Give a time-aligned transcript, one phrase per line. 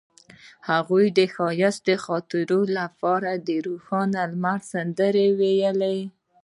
[0.69, 5.95] هغې د ښایسته خاطرو لپاره د روښانه لمر سندره ویله.